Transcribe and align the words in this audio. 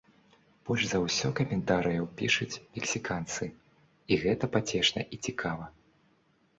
Больш 0.69 0.83
за 0.93 1.01
ўсё 1.03 1.27
каментарыяў 1.39 2.09
пішуць 2.23 2.59
мексіканцы, 2.79 3.43
і 4.11 4.21
гэта 4.27 4.53
пацешна 4.57 5.01
і 5.17 5.25
цікава. 5.31 5.65